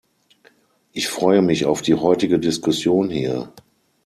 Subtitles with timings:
[0.93, 3.53] Ich freue mich auf die heutige Diskussion hier.